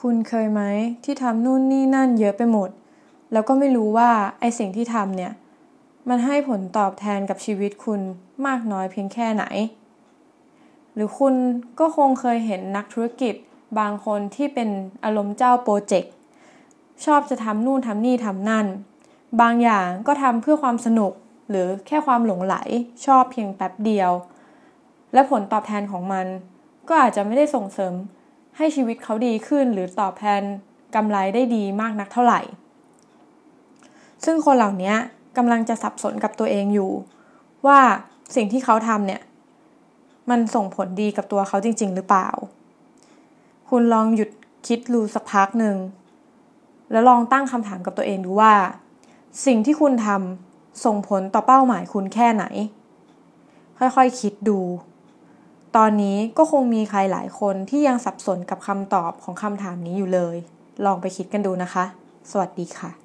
[0.00, 0.62] คุณเคยไหม
[1.04, 2.70] ที่ทำนู่นนี่นั่นเยอะไปหมด
[3.32, 4.10] แล้วก็ไม่รู้ว่า
[4.40, 5.32] ไอสิ่งที่ทำเนี่ย
[6.08, 8.00] มันให้ผลตอบแทนกับชีวิตคุณ
[8.46, 9.44] มากน้อยเพียงแค่ไหน
[10.94, 11.34] หรือคุณ
[11.80, 13.34] ก็คงเคยเห็นนักธุรกิจ
[13.78, 14.68] บางคนที่เป็น
[15.04, 16.12] อารมณ์เจ้าโปรเจกต์
[17.04, 18.66] ชอบจะทำนู่นทำนี่ทำนั่น
[19.40, 21.12] บางอย่างก็ทำเพื่อความสนุก
[21.48, 22.56] หรือแค่ความหลงไหล
[23.06, 24.10] ชอบเพียงแป๊บเดียว
[25.12, 26.26] และผลตอบแทนของมัน
[26.88, 27.92] ก็อาจจะไม่ได้ส่งเสริม
[28.56, 30.42] ให้ชีวิตเขาดีขึ้น หรือตอบแทน
[30.94, 32.40] กำไรได้ดีมากนักเท่าไหร่
[34.24, 34.94] ซึ่งคนเหล่านี้
[35.36, 36.90] กำลังจะสับสนกับตัวเองอยู่
[37.66, 37.78] ว่า
[38.34, 39.22] สิ่งที่เขาทำเนี่ย
[40.30, 42.28] มันส่งผลดีกับตัวเขาจริง ๆ หรือเปล่า
[43.70, 44.30] คุณลองหยุด
[44.66, 45.76] คิดดูสักพักหนึ่ง
[46.90, 48.54] แล้วลองตั้งคำถามกับตัวเองดูว่า
[49.46, 52.44] สิ่งที่คุณทำส่งผลต่อเป้าหมายคุณแค่ไหน
[53.78, 54.58] ค่อยๆคคิดดู
[55.76, 60.36] ตอนนี้ก็คงมีใครหลายคนที่ยังสับสนกับคำตอบของคำถามนี้อยู่เลย
[60.84, 61.84] ลองไปคิดกันดูนะคะ
[62.30, 63.03] สวัสดีค่ะ